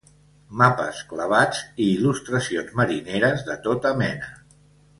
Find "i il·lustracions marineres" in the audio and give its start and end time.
1.85-3.45